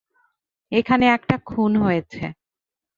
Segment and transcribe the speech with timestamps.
[0.71, 2.23] এখানে একটা খুন হয়েছে।